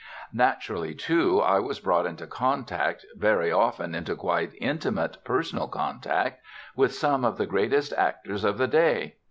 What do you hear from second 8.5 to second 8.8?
the